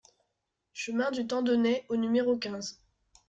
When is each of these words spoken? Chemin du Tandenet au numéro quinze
Chemin 0.73 1.11
du 1.11 1.27
Tandenet 1.27 1.85
au 1.89 1.95
numéro 1.95 2.35
quinze 2.35 2.79